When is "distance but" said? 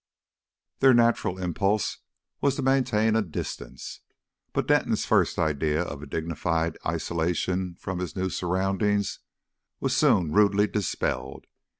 3.21-4.65